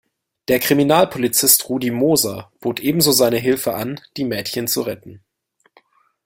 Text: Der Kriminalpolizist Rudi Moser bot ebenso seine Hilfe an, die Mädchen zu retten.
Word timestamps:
Der 0.47 0.57
Kriminalpolizist 0.57 1.69
Rudi 1.69 1.91
Moser 1.91 2.51
bot 2.59 2.79
ebenso 2.79 3.11
seine 3.11 3.37
Hilfe 3.37 3.75
an, 3.75 4.01
die 4.17 4.23
Mädchen 4.23 4.65
zu 4.67 4.81
retten. 4.81 5.23